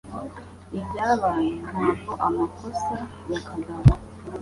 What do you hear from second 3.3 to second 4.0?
ya kagabo